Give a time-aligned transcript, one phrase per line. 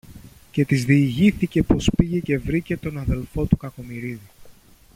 [0.51, 4.29] Και της διηγήθηκε πως πήγε και βρήκε τον αδελφό του Κακομοιρίδη